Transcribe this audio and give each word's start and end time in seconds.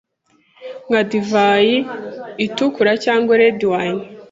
nka 0.87 1.01
divayi 1.09 1.75
itukura 2.45 2.91
cg 3.03 3.27
red 3.39 3.59
wine 3.71 4.03